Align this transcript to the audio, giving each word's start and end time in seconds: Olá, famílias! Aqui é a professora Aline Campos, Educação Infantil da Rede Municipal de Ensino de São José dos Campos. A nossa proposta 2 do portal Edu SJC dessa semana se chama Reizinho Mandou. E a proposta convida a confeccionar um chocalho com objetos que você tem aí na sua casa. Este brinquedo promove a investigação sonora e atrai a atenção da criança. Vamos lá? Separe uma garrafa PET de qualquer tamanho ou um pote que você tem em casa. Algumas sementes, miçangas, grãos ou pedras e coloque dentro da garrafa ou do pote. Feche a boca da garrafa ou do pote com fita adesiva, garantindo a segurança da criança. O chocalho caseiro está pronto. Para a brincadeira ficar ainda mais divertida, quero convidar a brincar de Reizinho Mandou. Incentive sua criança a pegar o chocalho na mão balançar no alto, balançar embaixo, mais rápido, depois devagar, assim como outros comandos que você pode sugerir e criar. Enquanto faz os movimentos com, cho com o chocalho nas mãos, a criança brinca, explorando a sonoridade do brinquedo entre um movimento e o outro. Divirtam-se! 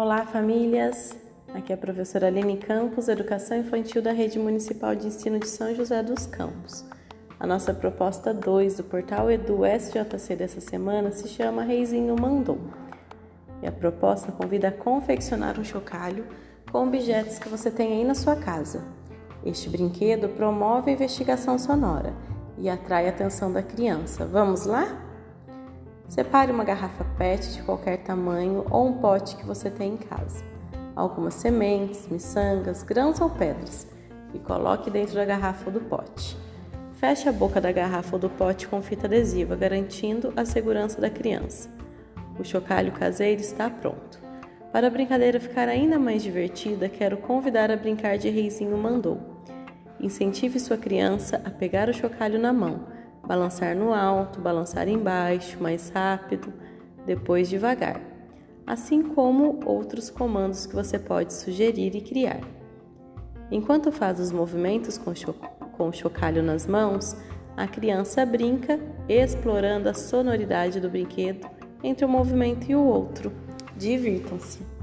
Olá, 0.00 0.24
famílias! 0.24 1.16
Aqui 1.52 1.72
é 1.72 1.74
a 1.74 1.76
professora 1.76 2.28
Aline 2.28 2.56
Campos, 2.56 3.08
Educação 3.08 3.58
Infantil 3.58 4.00
da 4.00 4.12
Rede 4.12 4.38
Municipal 4.38 4.94
de 4.94 5.08
Ensino 5.08 5.40
de 5.40 5.48
São 5.48 5.74
José 5.74 6.00
dos 6.04 6.24
Campos. 6.24 6.84
A 7.40 7.44
nossa 7.44 7.74
proposta 7.74 8.32
2 8.32 8.76
do 8.76 8.84
portal 8.84 9.28
Edu 9.28 9.66
SJC 9.66 10.36
dessa 10.36 10.60
semana 10.60 11.10
se 11.10 11.26
chama 11.26 11.64
Reizinho 11.64 12.14
Mandou. 12.14 12.60
E 13.60 13.66
a 13.66 13.72
proposta 13.72 14.30
convida 14.30 14.68
a 14.68 14.72
confeccionar 14.72 15.58
um 15.58 15.64
chocalho 15.64 16.24
com 16.70 16.86
objetos 16.86 17.40
que 17.40 17.48
você 17.48 17.68
tem 17.68 17.94
aí 17.94 18.04
na 18.04 18.14
sua 18.14 18.36
casa. 18.36 18.84
Este 19.44 19.68
brinquedo 19.68 20.28
promove 20.28 20.92
a 20.92 20.94
investigação 20.94 21.58
sonora 21.58 22.14
e 22.56 22.68
atrai 22.68 23.08
a 23.08 23.10
atenção 23.10 23.52
da 23.52 23.64
criança. 23.64 24.24
Vamos 24.24 24.64
lá? 24.64 25.07
Separe 26.08 26.50
uma 26.50 26.64
garrafa 26.64 27.04
PET 27.18 27.52
de 27.52 27.62
qualquer 27.62 27.98
tamanho 27.98 28.64
ou 28.70 28.88
um 28.88 28.94
pote 28.94 29.36
que 29.36 29.44
você 29.44 29.70
tem 29.70 29.92
em 29.92 29.96
casa. 29.98 30.42
Algumas 30.96 31.34
sementes, 31.34 32.08
miçangas, 32.08 32.82
grãos 32.82 33.20
ou 33.20 33.28
pedras 33.28 33.86
e 34.32 34.38
coloque 34.38 34.90
dentro 34.90 35.14
da 35.14 35.24
garrafa 35.26 35.66
ou 35.66 35.72
do 35.72 35.80
pote. 35.80 36.36
Feche 36.94 37.28
a 37.28 37.32
boca 37.32 37.60
da 37.60 37.70
garrafa 37.70 38.16
ou 38.16 38.18
do 38.18 38.30
pote 38.30 38.66
com 38.66 38.82
fita 38.82 39.06
adesiva, 39.06 39.54
garantindo 39.54 40.32
a 40.34 40.46
segurança 40.46 40.98
da 40.98 41.10
criança. 41.10 41.68
O 42.38 42.44
chocalho 42.44 42.90
caseiro 42.92 43.42
está 43.42 43.68
pronto. 43.68 44.18
Para 44.72 44.86
a 44.86 44.90
brincadeira 44.90 45.38
ficar 45.38 45.68
ainda 45.68 45.98
mais 45.98 46.22
divertida, 46.22 46.88
quero 46.88 47.18
convidar 47.18 47.70
a 47.70 47.76
brincar 47.76 48.16
de 48.16 48.30
Reizinho 48.30 48.76
Mandou. 48.78 49.20
Incentive 50.00 50.58
sua 50.58 50.78
criança 50.78 51.40
a 51.44 51.50
pegar 51.50 51.88
o 51.88 51.94
chocalho 51.94 52.38
na 52.38 52.52
mão 52.52 52.97
balançar 53.26 53.74
no 53.74 53.92
alto, 53.92 54.40
balançar 54.40 54.88
embaixo, 54.88 55.62
mais 55.62 55.90
rápido, 55.90 56.52
depois 57.04 57.48
devagar, 57.48 58.00
assim 58.66 59.02
como 59.02 59.60
outros 59.64 60.10
comandos 60.10 60.66
que 60.66 60.74
você 60.74 60.98
pode 60.98 61.32
sugerir 61.32 61.94
e 61.96 62.00
criar. 62.00 62.40
Enquanto 63.50 63.90
faz 63.90 64.20
os 64.20 64.30
movimentos 64.30 64.98
com, 64.98 65.14
cho 65.14 65.34
com 65.76 65.88
o 65.88 65.92
chocalho 65.92 66.42
nas 66.42 66.66
mãos, 66.66 67.16
a 67.56 67.66
criança 67.66 68.24
brinca, 68.26 68.78
explorando 69.08 69.88
a 69.88 69.94
sonoridade 69.94 70.80
do 70.80 70.90
brinquedo 70.90 71.48
entre 71.82 72.04
um 72.04 72.08
movimento 72.08 72.70
e 72.70 72.76
o 72.76 72.84
outro. 72.84 73.32
Divirtam-se! 73.76 74.77